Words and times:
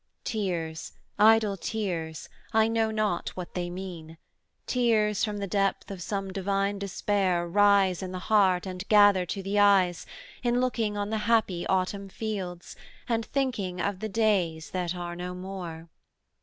'Tears, 0.23 0.93
idle 1.19 1.55
tears, 1.55 2.27
I 2.53 2.67
know 2.67 2.89
not 2.89 3.29
what 3.37 3.53
they 3.53 3.69
mean, 3.69 4.17
Tears 4.65 5.23
from 5.23 5.37
the 5.37 5.45
depth 5.45 5.91
of 5.91 6.01
some 6.01 6.33
divine 6.33 6.79
despair 6.79 7.47
Rise 7.47 8.01
in 8.01 8.11
the 8.11 8.17
heart, 8.17 8.65
and 8.65 8.83
gather 8.87 9.27
to 9.27 9.43
the 9.43 9.59
eyes, 9.59 10.07
In 10.41 10.59
looking 10.59 10.97
on 10.97 11.11
the 11.11 11.19
happy 11.29 11.67
Autumn 11.67 12.09
fields, 12.09 12.75
And 13.07 13.27
thinking 13.27 13.79
of 13.79 13.99
the 13.99 14.09
days 14.09 14.71
that 14.71 14.95
are 14.95 15.15
no 15.15 15.35
more. 15.35 15.87